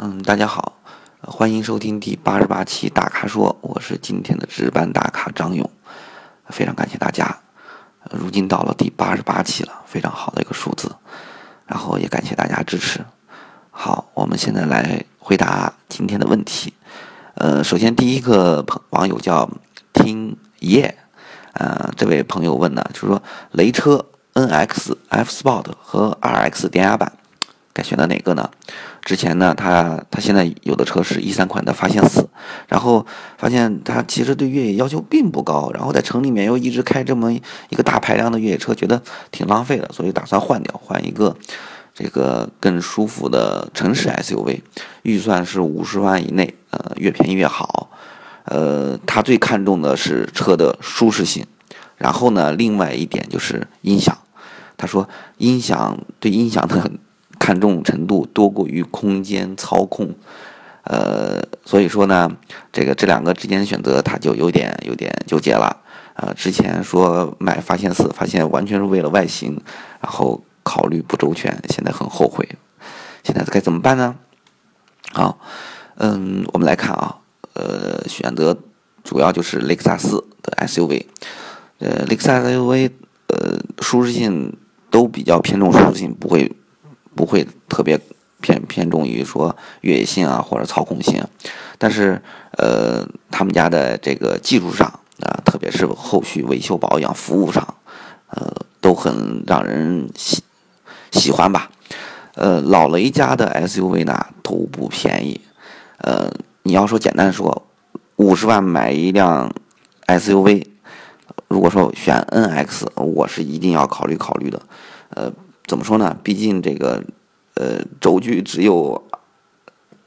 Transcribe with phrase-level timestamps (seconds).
[0.00, 0.74] 嗯，大家好，
[1.22, 5.68] 欢迎收听第八十八期大咖说，我是今天的值班大咖张勇，
[6.50, 7.36] 非常感谢大家，
[8.12, 10.94] 如今到了第八十八期了，非常好的一个数字，
[11.66, 13.04] 然后也感谢大家支持。
[13.72, 16.72] 好，我们现在来回答今天的问题。
[17.34, 19.50] 呃，首先第一个朋网友叫
[19.92, 20.96] 听夜，
[21.54, 23.20] 呃，这位朋友问呢，就是说
[23.50, 27.12] 雷车 NX F Sport 和 RX 电压版
[27.78, 28.50] 该选择哪个呢？
[29.02, 32.28] 之前呢，他他现在有的车是一三款的发现四，
[32.66, 33.06] 然后
[33.38, 39.00] 发现他其实对越野要求并不高，然后在城里面又一直开这么一个大排量的越野车，觉得
[39.30, 41.34] 挺浪费的，所以打算换掉，换一个
[41.94, 44.60] 这个更舒服的城市 SUV，
[45.02, 47.90] 预算是五十万以内，呃，越便宜越好。
[48.44, 51.46] 呃，他最看重的是车的舒适性，
[51.96, 54.16] 然后呢，另外一点就是音响，
[54.76, 56.90] 他说音响对音响的
[57.38, 60.14] 看重程度多过于空间操控，
[60.84, 62.30] 呃，所以说呢，
[62.72, 65.76] 这个这两个之间选择他就有点有点纠结了。
[66.14, 69.60] 呃，之前说买发现四，发现完全是为了外形，
[70.00, 72.48] 然后考虑不周全，现在很后悔。
[73.22, 74.16] 现在该怎么办呢？
[75.12, 75.38] 好，
[75.96, 77.18] 嗯，我们来看啊，
[77.52, 78.56] 呃，选择
[79.04, 81.04] 主要就是雷克萨斯的 SUV，
[81.78, 82.90] 呃，雷克萨斯 SUV，
[83.28, 84.56] 呃，舒适性
[84.90, 86.50] 都比较偏重舒适性，不会
[87.18, 87.98] 不会特别
[88.40, 91.20] 偏偏重于说越野性啊或者操控性，
[91.76, 94.86] 但是呃，他们家的这个技术上
[95.26, 97.74] 啊，特别是后续维修保养服务上，
[98.28, 100.44] 呃，都很让人喜
[101.10, 101.68] 喜欢吧。
[102.36, 105.40] 呃，老雷家的 SUV 呢都不便宜，
[105.96, 106.30] 呃，
[106.62, 107.66] 你要说简单说，
[108.14, 109.52] 五十万买一辆
[110.06, 110.64] SUV，
[111.48, 114.62] 如果说选 NX，我是一定要考虑考虑的。
[115.10, 115.32] 呃，
[115.68, 116.16] 怎么说呢？
[116.24, 117.04] 毕竟这个
[117.54, 119.00] 呃轴距只有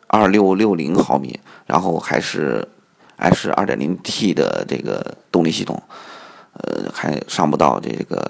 [0.08, 2.68] 二六六零毫米，然后还是
[3.16, 5.82] 还是二点零 T 的这个动力系统，
[6.54, 8.28] 呃，还上不到这个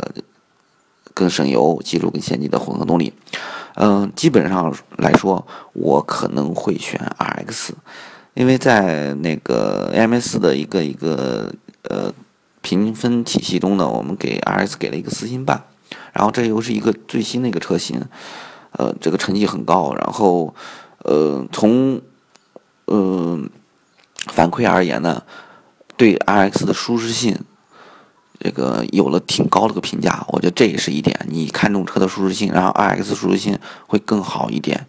[1.13, 3.13] 更省油、技术更先进的混合动力。
[3.75, 7.69] 嗯，基本上来说，我可能会选 RX，
[8.33, 12.13] 因为在那个 AMS 的一个一个呃
[12.61, 15.63] 评分体系中呢，我们给 RX 给了一个四星半，
[16.13, 18.01] 然后这又是一个最新的一个车型，
[18.71, 20.53] 呃，这个成绩很高，然后
[21.03, 22.01] 呃从
[22.87, 23.49] 嗯
[24.27, 25.23] 反馈而言呢，
[25.97, 27.37] 对 RX 的舒适性。
[28.43, 31.15] 这个有了挺高的个评价，我觉得这也是一点。
[31.29, 34.87] 你看中车的舒适性，然后 RX 舒适性会更好一点。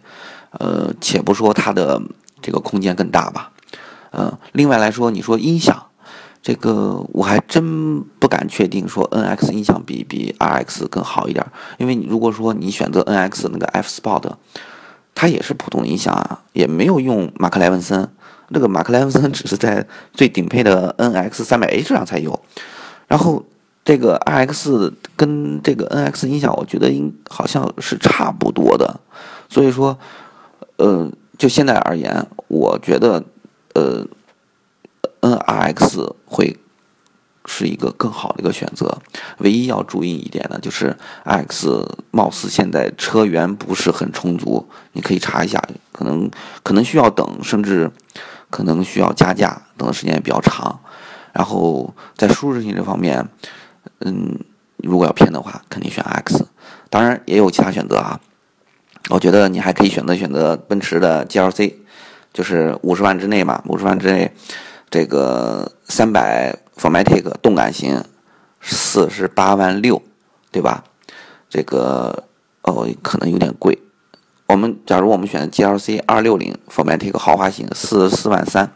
[0.53, 2.01] 呃，且不说它的
[2.41, 3.51] 这个空间更大吧。
[4.09, 5.85] 嗯，另外来说，你说音响，
[6.43, 11.43] 这个我还真不敢确定说 NX 音响比比 RX 更好一点。
[11.77, 14.29] 因为你如果说你选择 NX 那个 F Sport，
[15.15, 18.07] 它也是普通音响啊，也没有用马克莱文森。
[18.53, 22.39] 这个马克莱文森 只是在最顶配的 NX 三百 H 上才有。
[23.07, 23.43] 然后，
[23.85, 28.99] 这个 RX 跟这个 NX 音响，我觉得应好像是差不多的，
[29.49, 29.97] 所以说，
[30.77, 33.23] 呃，就现在而言，我觉得，
[33.73, 34.05] 呃
[35.23, 36.57] ，NRX 会
[37.45, 38.99] 是一个更好的一个选择。
[39.39, 46.29] 唯一要注意一点呢，就是 X 貌似现在车源不是很充足，你可以查一下，可能
[46.61, 47.89] 可能需要等，甚至
[48.49, 50.79] 可能需要加价，等的时间也比较长。
[51.31, 53.27] 然后在舒适性这方面，
[54.01, 54.37] 嗯，
[54.77, 56.45] 如果要偏的话，肯定选 X。
[56.89, 58.19] 当然也有其他选择啊。
[59.09, 61.73] 我觉得你还可以选择选择奔驰的 GLC，
[62.31, 64.31] 就是五十万之内嘛，五十万之内，
[64.93, 68.03] 这个三百 Formatic 动感型，
[68.61, 69.99] 四十八万六，
[70.51, 70.83] 对吧？
[71.49, 72.25] 这个
[72.61, 73.81] 哦，可能有点贵。
[74.45, 78.71] 我们假如我们选 GLC 二六零 Formatic 豪华型，四十四万三。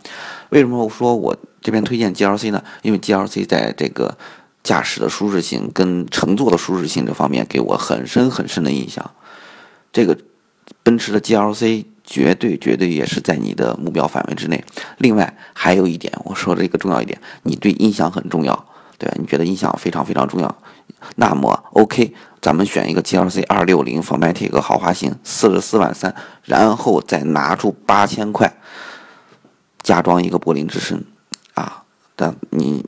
[0.49, 1.37] 为什么我说我？
[1.61, 4.17] 这边推荐 GLC 呢，因为 GLC 在这个
[4.63, 9.11] 驾驶的舒适性跟乘坐的舒适性这方面给我很深很深的印象。
[9.93, 10.17] 这个
[10.81, 14.63] 奔驰的 GLC 绝对绝对也是在你的目标范围之内。
[14.97, 18.65] 另外还有一点，我说这个重要一点，你对音响很重要，
[18.97, 19.15] 对吧？
[19.19, 20.57] 你觉得音响非常非常重要，
[21.17, 26.15] 那么 OK，咱们选一个 GLC 二六零 Formatic 豪华型，四十四万三，
[26.45, 28.57] 然后再拿出八千块
[29.83, 31.03] 加装一个柏林之声。
[31.53, 31.83] 啊，
[32.15, 32.85] 但你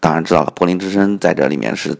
[0.00, 1.96] 当然知道了，柏林之声在这里面是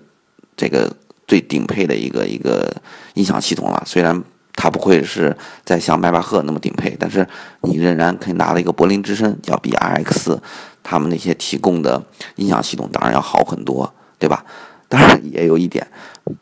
[0.56, 0.94] 这个
[1.26, 2.74] 最顶配的一个一个
[3.14, 3.82] 音响系统了。
[3.86, 4.22] 虽然
[4.64, 7.28] 它不会是在像迈巴赫那么顶配，但是
[7.60, 10.38] 你仍然可以拿了一个柏林之声，要比 RX
[10.82, 12.02] 他们那些提供的
[12.36, 14.42] 音响系统当然要好很多，对吧？
[14.88, 15.86] 当然也有一点，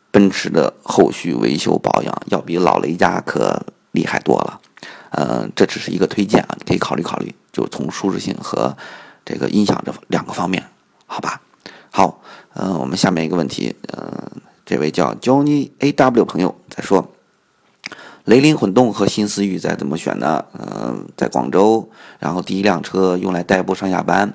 [0.09, 3.61] 奔驰的后续维修保养要比老雷家可
[3.91, 4.61] 厉害多了。
[5.09, 8.73] 呃，嗯，这只是一个推荐啊，你可以考虑考虑，就从舒适性和
[9.25, 10.63] 这个音响这两个方面，
[11.05, 11.41] 好吧？
[11.91, 12.21] 好，
[12.53, 14.31] 嗯，我们下面一个问题，嗯，
[14.65, 17.05] 这位叫 Johnny A W 朋友在说，
[18.25, 20.45] 雷凌混动和新思域在怎么选呢？
[20.53, 21.89] 嗯，在广州，
[22.19, 24.33] 然后第一辆车用来代步上下班。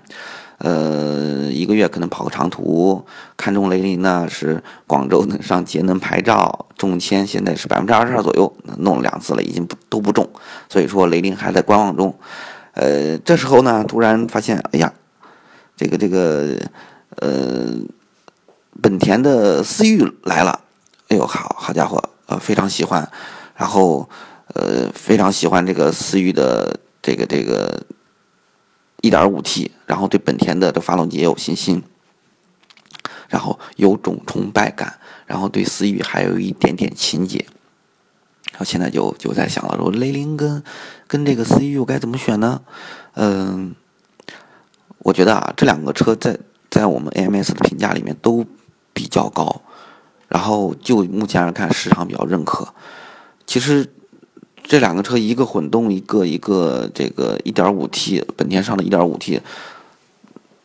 [0.59, 3.05] 呃，一个月可能跑个长途，
[3.37, 10.29] 看中雷凌呢是广州能上节能牌照，中签现在是百分之二十二左右，弄了两次了，已经不都不中，
[10.69, 12.13] 所以说雷凌还在观望中。
[12.73, 14.93] 呃，这时候呢，突然发现，哎呀，
[15.77, 16.57] 这个这个，
[17.17, 17.75] 呃，
[18.83, 20.61] 本田的思域来了，
[21.09, 23.09] 哎呦，好好家伙，呃，非常喜欢，
[23.59, 24.09] 然后
[24.55, 27.85] 呃，非常喜欢这个思域的这个这个。
[29.01, 31.81] 1.5T，然后对本田的这发动机也有信心，
[33.29, 37.47] 然后有种崇拜感，然后对思域还有一点点情结，
[38.51, 40.61] 然后现在就就在想了，说雷凌跟
[41.07, 42.61] 跟这个思域我该怎么选呢？
[43.15, 43.73] 嗯，
[44.99, 46.37] 我觉得啊，这两个车在
[46.69, 48.45] 在我们 AMS 的评价里面都
[48.93, 49.63] 比较高，
[50.27, 52.75] 然后就目前来看市场比较认可，
[53.49, 53.89] 其实。
[54.71, 59.41] 这两个车，一个混动，一个一个这个 1.5T，本田上的 1.5T，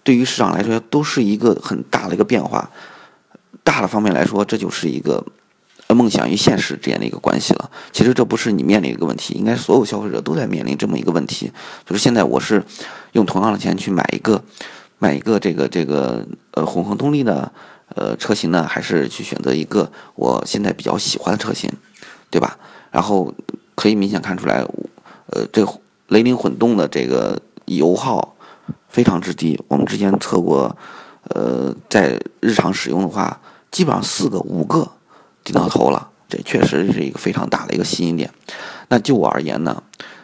[0.03, 2.69] 对于市场来说都是一个很大的一个变化。
[3.63, 5.25] 大的方面来说，这就是一个
[5.87, 7.71] 梦想与现实之间的一个关系了。
[7.93, 11.49] 其实这不是你面临一个问题，应该所有消费者都在面临这么一个问题，
[11.85, 12.61] 就是现在我是
[13.13, 14.43] 用同样的钱去买一个
[14.99, 17.49] 买一个这个这个呃混合动力的
[17.95, 21.71] 呃车型呢，还是去选择一个我现在比较喜欢的车型，
[22.29, 22.57] 对吧？
[22.93, 23.33] 然后。
[23.75, 24.63] 可以明显看出来，
[25.31, 25.67] 呃，这
[26.09, 28.35] 雷凌混动的这个油耗
[28.87, 29.59] 非常之低。
[29.67, 30.77] 我们之前测过，
[31.29, 33.41] 呃，在日常使用的话，
[33.71, 34.87] 基本上四个、五个
[35.43, 36.07] 顶到头了。
[36.29, 38.29] 这确实是一个非常大的一个吸引点。
[38.89, 39.81] 那就我而言呢，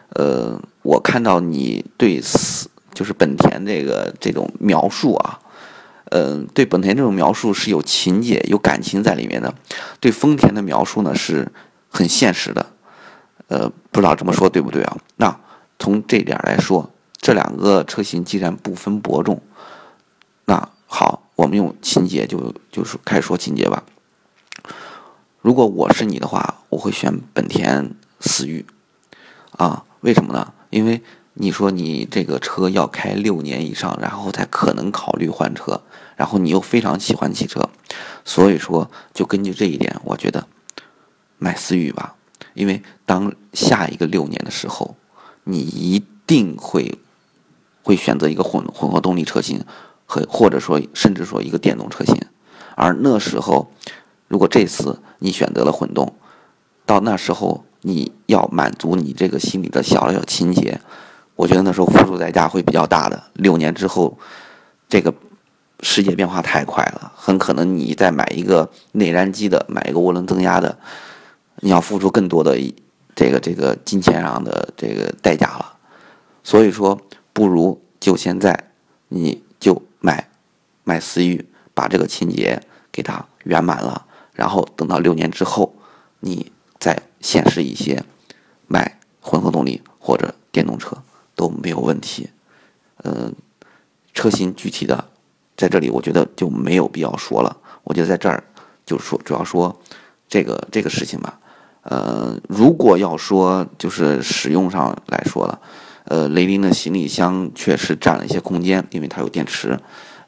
[0.09, 5.39] 呃，我看到你对四就是本田这个这种描述啊，
[6.11, 9.51] 嗯，对本田这种描述是有情节、有感情在里面的。
[9.99, 11.51] 对丰田的描述呢，是
[11.89, 12.65] 很现实的。
[13.47, 14.97] 呃，不知道这么说对不对啊？
[15.17, 15.39] 那
[15.79, 19.41] 从这点来说，这两个车型既然不分伯仲，
[20.45, 23.83] 那好，我们用情节就就是开始说情节吧。
[25.41, 28.65] 如果我是你的话，我会选本田思域
[29.51, 29.83] 啊？
[30.01, 30.53] 为什么呢？
[30.69, 31.01] 因为
[31.33, 35.81] 你说你这个车要开六年以上，然后才可能考虑换车，
[36.15, 37.69] 然后你又非常喜欢汽车，
[38.25, 40.45] 所以说就根据这一点，我觉得
[41.39, 42.15] 买思域吧。
[42.53, 44.95] 因为当下一个六年的时候，
[45.45, 46.99] 你一定会
[47.81, 49.63] 会选择一个混混合动力车型，
[50.05, 52.15] 和或者说甚至说一个电动车型，
[52.75, 53.71] 而那时候，
[54.27, 56.13] 如果这次你选择了混动，
[56.85, 60.81] 到那时候你要满足你这个心里的小小情节，
[61.35, 63.23] 我觉得那时候付出代价会比较大的。
[63.33, 64.17] 六年之后，
[64.89, 65.13] 这个
[65.81, 70.77] 世界变化太快了，很可能你再买一个内燃机的，买一个涡轮增压的。
[71.61, 72.57] 你要付出更多的
[73.15, 75.77] 这个这个金钱上的这个代价了，
[76.43, 76.99] 所以说
[77.33, 78.71] 不如就现在
[79.09, 80.29] 你就买
[80.83, 82.61] 买思域，把这个情节
[82.91, 85.75] 给它圆满了，然后等到六年之后，
[86.21, 88.03] 你再现实一些，
[88.67, 90.97] 买混合动力或者电动车
[91.35, 92.29] 都没有问题。
[93.03, 93.33] 嗯，
[94.13, 95.09] 车型具体的
[95.57, 97.57] 在这里，我觉得就没有必要说了。
[97.83, 98.43] 我觉得在这儿
[98.85, 99.77] 就是说主要说
[100.29, 101.37] 这个这个事情吧。
[101.89, 105.59] 呃，如果要说就是使用上来说了，
[106.03, 109.75] 呃，雷凌的行李箱确实占了一些空间，因为它有电池。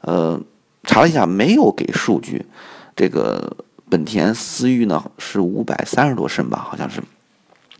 [0.00, 0.40] 呃，
[0.82, 2.44] 查了一下，没有给数据。
[2.96, 3.56] 这个
[3.88, 7.00] 本田思域呢是五百三十多升吧，好像是。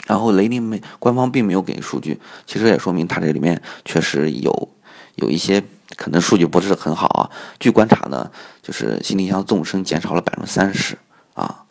[0.07, 4.69] 然后雷凌没官方并没有给数据，其实也说明它这里面确实有
[5.17, 5.61] 有一些
[5.97, 7.29] 可能数据不是很好啊。
[7.59, 8.31] 据观察呢，
[8.63, 10.97] 就是行李箱纵深减少了百分之三十
[11.35, 11.65] 啊，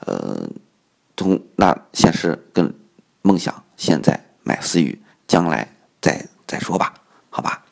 [0.00, 0.46] 呃。
[1.16, 2.74] 从那现实跟
[3.22, 5.66] 梦想，现在买思域，将来
[6.00, 6.92] 再再说吧，
[7.30, 7.64] 好吧，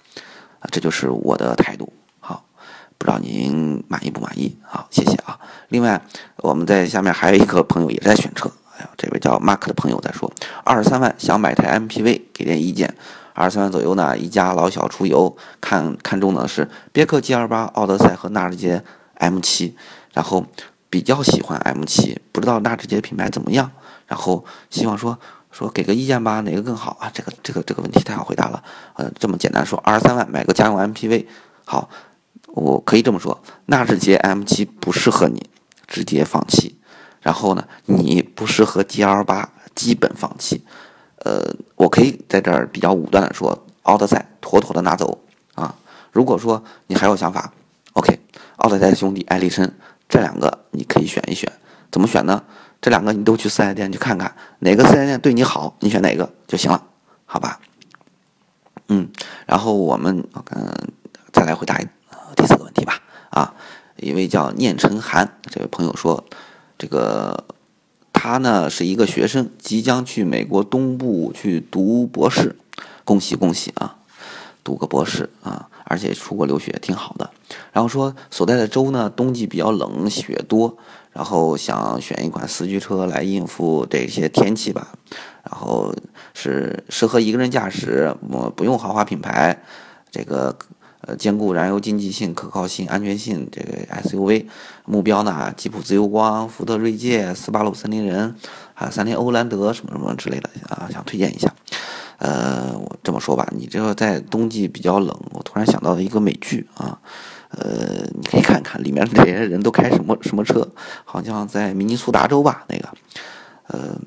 [0.61, 1.93] 啊，这就是我的态度。
[2.21, 2.45] 好，
[2.97, 4.57] 不知道您满意不满意？
[4.63, 5.39] 好，谢谢啊。
[5.69, 6.01] 另外，
[6.39, 10.33] 我们在下面还有一个朋友也在选车，哎呀，这位叫 Mark 的朋友在说，
[10.65, 12.95] 二十三万想买台 MPV，给点意见。
[13.35, 18.83] 二十三万左右呢，一家老小出游，看看中的是别克 GL 八、奥德赛和纳智捷
[19.15, 19.77] M 七，
[20.15, 20.47] 然后。
[20.95, 23.69] 比较喜欢 M7，不知道纳智捷品牌怎么样，
[24.07, 25.19] 然后希望说
[25.51, 27.11] 说给个意见吧，哪个更好啊？
[27.13, 28.63] 这个这个这个问题太好回答了，
[28.95, 31.27] 呃，这么简单说，二十三万买个家用 MPV，
[31.65, 31.91] 好，
[32.47, 35.51] 我可以这么说，纳智捷 M7 不适合你，
[35.89, 36.79] 直接放弃。
[37.21, 40.63] 然后呢，你不适合 GL8，基本放弃。
[41.25, 41.43] 呃，
[41.75, 45.19] 我可以在这儿比较武断的说，奥德赛妥妥的拿走
[45.57, 45.75] 啊。
[46.13, 47.53] 如果说你还有想法
[47.95, 48.17] ，OK，
[48.59, 49.69] 奥德赛兄弟、艾力绅
[50.15, 51.53] 这两个你可以选一选，
[51.91, 52.41] 怎么选呢？
[52.81, 56.81] 这两个你都去四 S 店去看看，哪个四 S 店对你好，你选哪个就行了，
[57.27, 57.59] 好吧？
[58.87, 59.09] 嗯，
[59.45, 60.73] 然后我们嗯
[61.33, 61.77] 再来回答
[62.37, 63.01] 第四个问题吧。
[63.31, 63.55] 啊，
[63.97, 66.25] 一位叫念成寒这位朋友说，
[66.79, 67.45] 这个
[68.13, 72.55] 他呢是一个学生，即将去美国东部去读博士，
[73.05, 73.97] 恭喜恭喜啊，
[74.63, 77.31] 读个博士啊，而且出国留学挺好的。
[77.73, 80.77] 然后说所在的州呢冬季比较冷，雪多，
[81.13, 84.89] 然后想选一款四驱车来应付这些天气吧。
[85.45, 85.95] 然后
[86.33, 89.63] 是适合一个人驾驶，我不用豪华品牌，
[90.11, 90.57] 这个
[91.03, 93.47] 呃兼顾燃油经济性、可靠性、安全性。
[93.53, 94.47] 这个 SUV
[94.87, 98.35] 目标呢，吉普自由光、福特锐界、斯巴鲁森林人，
[98.73, 101.55] 还有三菱欧蓝德什么什么之类的啊，想推荐一下。
[102.25, 106.99] 呃，我这么说吧，你这个在冬季比较冷，我突然想到了一个美剧啊，
[107.51, 110.67] 呃，你可以看看里面这些人都开什么什么车，
[111.05, 112.89] 好像在明尼苏达州吧，那个，
[113.67, 114.01] 呃。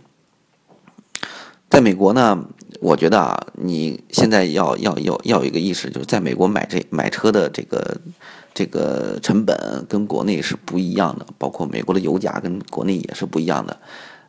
[1.69, 2.43] 在美国呢，
[2.79, 7.97] 我觉得啊，你现在要要要要有一个意识，就是在美国买这买车的这个
[8.53, 13.77] 这个成本跟国内是不一样的，包括美国的油价跟国内也是不一样的。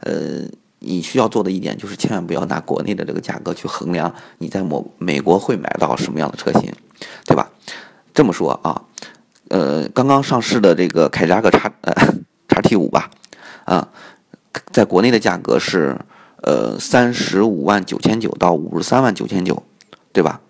[0.00, 0.42] 呃，
[0.80, 6.72] 你需要做的一点就是千万不要拿国内的这个价格去衡量你在某美国会买到什么样的车型，
[7.24, 7.50] 对吧？
[8.14, 8.82] 这么说啊，
[9.48, 11.94] 呃，刚刚上市的这个凯迪拉克叉呃
[12.48, 13.10] 叉 T 五吧，
[13.64, 13.88] 啊，
[14.72, 15.96] 在国内的价格是。
[16.40, 19.64] 呃，三十五万九千九到五十三万九千九，
[20.12, 20.40] 对吧？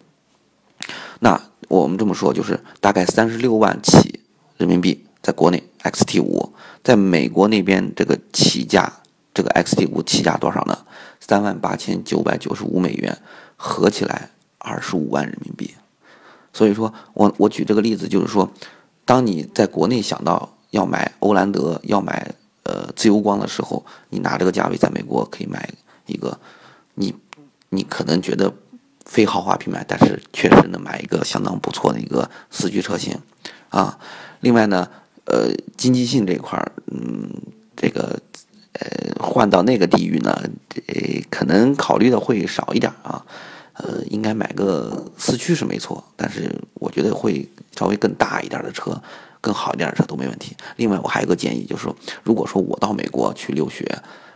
[1.20, 4.20] 那我们这么说，就是大概三十六万起
[4.58, 6.52] 人民币，在国内 XT 五，
[6.84, 9.00] 在美国那边这个起价，
[9.38, 10.76] 这个 XT 五起价多少呢？
[11.20, 13.16] 三万八千九百九十五美元，
[13.54, 15.72] 合起来二十五万人民币。
[16.52, 18.50] 所以说我我举这个例子，就是说，
[19.04, 22.34] 当你在国内想到要买欧蓝德，要买。
[22.64, 25.70] 呃，自由光的时候，你拿这个价位在美国可以买
[26.04, 26.38] 一个，
[26.96, 27.14] 你
[27.70, 28.52] 你可能觉得
[29.06, 33.18] 非豪华品牌，但是确实能买一个相当不错的一个四驱车型
[33.70, 33.98] 啊。
[34.40, 34.86] 另外呢，
[35.24, 37.30] 呃，经济性这块儿，嗯，
[37.74, 38.20] 这个
[38.80, 40.32] 呃换到那个地域呢，
[40.86, 40.94] 呃
[41.30, 43.24] 可能考虑的会少一点啊。
[43.74, 49.00] 呃，应该买个四驱是没错，但是我觉得会稍微更大一点的车。
[49.40, 50.56] 更好一点的车都没问题。
[50.74, 51.94] 另外，我还有个建议，就是说，
[52.24, 53.84] 如果说我到美国去留学，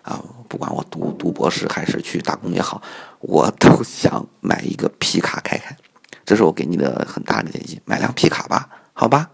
[0.03, 2.81] 啊，不管我读读博士还是去打工也好，
[3.19, 5.77] 我都想买一个皮卡开开。
[6.25, 9.29] 这是我给你的很大的建议，买辆皮卡吧，好吧？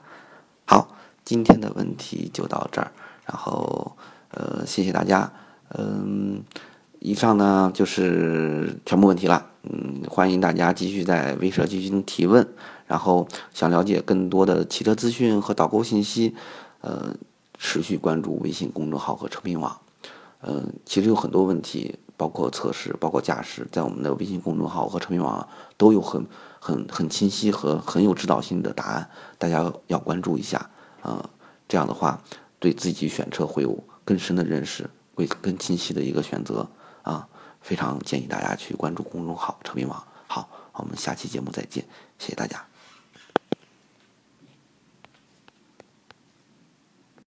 [0.65, 0.88] 好，
[1.23, 2.91] 今天的问题就到这儿，
[3.27, 3.95] 然后，
[4.30, 5.32] 呃，谢谢大家，
[5.76, 6.42] 嗯。
[7.00, 12.44] 以上呢就是全部问题了，嗯，欢迎大家继续在微社进行提问，
[12.88, 16.35] 然后想了解更多的汽车资讯和导购信息，
[16.80, 17.14] 呃，
[17.56, 19.80] 持续关注微信公众号和车评网，
[20.42, 26.26] 嗯，其实有很多问题，包括测试，包括驾驶，在我们的微信公众号和车评网都有很
[26.58, 29.08] 很很清晰和很有指导性的答案，
[29.38, 30.68] 大家要关注一下，
[31.00, 31.30] 啊，
[31.68, 32.20] 这样的话
[32.58, 33.78] 对自己选车会有
[34.09, 36.67] 更深的认识，为更清晰的一个选择。
[37.03, 37.29] 啊，
[37.61, 40.03] 非常建议大家去关注公众号“车评网”。
[40.27, 41.85] 好，我们下期节目再见，
[42.19, 42.67] 谢谢大家。